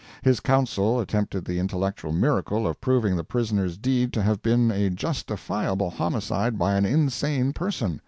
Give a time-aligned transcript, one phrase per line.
[0.23, 4.89] His counsel attempted the intellectual miracle of proving the prisoner's deed to have been a
[4.89, 7.99] justifiable homicide by an insane person.